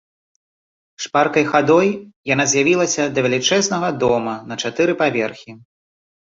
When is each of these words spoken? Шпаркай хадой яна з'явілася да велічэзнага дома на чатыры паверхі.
Шпаркай 1.05 1.45
хадой 1.51 1.87
яна 2.33 2.47
з'явілася 2.55 3.03
да 3.19 3.27
велічэзнага 3.29 3.87
дома 4.07 4.35
на 4.51 4.55
чатыры 4.65 4.99
паверхі. 5.07 5.51